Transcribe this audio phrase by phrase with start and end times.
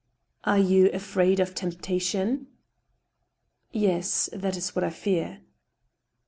[0.45, 2.47] "Are you afraid of temptation?"
[3.39, 5.41] '* Yes; that is what I fear."